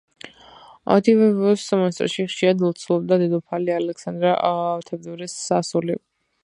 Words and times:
დივეევოს 1.07 1.65
მონასტერში 1.75 2.25
ხშირად 2.31 2.65
ლოცულობდა 2.67 3.21
დედოფალი 3.25 3.77
ალექსანდრა 3.77 4.35
თევდორეს 4.91 5.39
ასული. 5.63 6.05